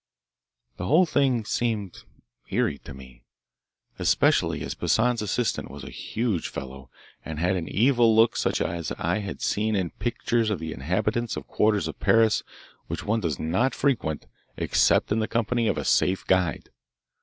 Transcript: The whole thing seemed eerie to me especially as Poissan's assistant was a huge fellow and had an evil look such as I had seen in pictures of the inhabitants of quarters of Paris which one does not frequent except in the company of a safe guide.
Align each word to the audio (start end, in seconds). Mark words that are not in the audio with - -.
The 0.77 0.87
whole 0.87 1.05
thing 1.05 1.45
seemed 1.45 2.05
eerie 2.49 2.79
to 2.85 2.93
me 2.95 3.21
especially 3.99 4.63
as 4.63 4.73
Poissan's 4.73 5.21
assistant 5.21 5.69
was 5.69 5.83
a 5.83 5.91
huge 5.91 6.47
fellow 6.47 6.89
and 7.23 7.37
had 7.37 7.55
an 7.55 7.69
evil 7.69 8.15
look 8.15 8.35
such 8.35 8.61
as 8.61 8.91
I 8.93 9.19
had 9.19 9.43
seen 9.43 9.75
in 9.75 9.91
pictures 9.91 10.49
of 10.49 10.57
the 10.57 10.73
inhabitants 10.73 11.37
of 11.37 11.45
quarters 11.45 11.87
of 11.87 11.99
Paris 11.99 12.41
which 12.87 13.03
one 13.05 13.19
does 13.19 13.37
not 13.37 13.75
frequent 13.75 14.25
except 14.57 15.11
in 15.11 15.19
the 15.19 15.27
company 15.27 15.67
of 15.67 15.77
a 15.77 15.85
safe 15.85 16.25
guide. 16.25 16.71